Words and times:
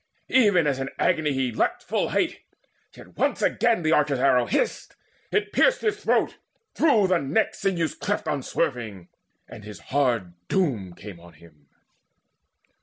Even 0.29 0.65
as 0.65 0.79
in 0.79 0.89
agony 0.97 1.31
he 1.31 1.51
leapt 1.51 1.83
full 1.83 2.09
height, 2.09 2.39
Yet 2.95 3.15
once 3.17 3.43
again 3.43 3.83
the 3.83 3.91
archer's 3.91 4.17
arrow 4.17 4.47
hissed: 4.47 4.95
It 5.31 5.53
pierced 5.53 5.81
his 5.81 6.03
throat, 6.03 6.37
through 6.73 7.05
the 7.05 7.19
neck 7.19 7.53
sinews 7.53 7.93
cleft 7.93 8.25
Unswerving, 8.25 9.09
and 9.47 9.63
his 9.63 9.79
hard 9.93 10.33
doom 10.47 10.95
came 10.95 11.19
on 11.19 11.33
him. 11.33 11.67